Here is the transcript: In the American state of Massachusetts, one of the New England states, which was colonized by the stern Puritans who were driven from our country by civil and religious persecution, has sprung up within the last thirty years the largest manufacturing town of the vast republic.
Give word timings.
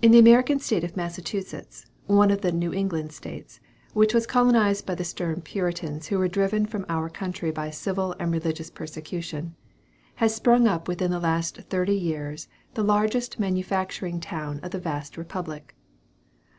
In 0.00 0.10
the 0.12 0.18
American 0.18 0.58
state 0.58 0.84
of 0.84 0.96
Massachusetts, 0.96 1.84
one 2.06 2.30
of 2.30 2.40
the 2.40 2.50
New 2.50 2.72
England 2.72 3.12
states, 3.12 3.60
which 3.92 4.14
was 4.14 4.26
colonized 4.26 4.86
by 4.86 4.94
the 4.94 5.04
stern 5.04 5.42
Puritans 5.42 6.06
who 6.06 6.16
were 6.18 6.28
driven 6.28 6.64
from 6.64 6.86
our 6.88 7.10
country 7.10 7.50
by 7.50 7.68
civil 7.68 8.14
and 8.18 8.32
religious 8.32 8.70
persecution, 8.70 9.54
has 10.14 10.34
sprung 10.34 10.66
up 10.66 10.88
within 10.88 11.10
the 11.10 11.20
last 11.20 11.58
thirty 11.64 11.94
years 11.94 12.48
the 12.72 12.82
largest 12.82 13.38
manufacturing 13.38 14.18
town 14.18 14.60
of 14.62 14.70
the 14.70 14.80
vast 14.80 15.18
republic. 15.18 15.74